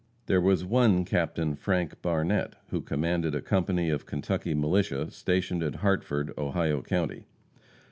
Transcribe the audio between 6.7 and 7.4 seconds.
county.